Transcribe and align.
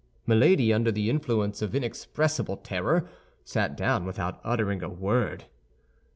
Milady, 0.25 0.73
under 0.73 0.91
the 0.91 1.11
influence 1.11 1.61
of 1.61 1.75
inexpressible 1.75 2.57
terror, 2.57 3.07
sat 3.45 3.77
down 3.77 4.03
without 4.03 4.41
uttering 4.43 4.81
a 4.81 4.89
word. 4.89 5.45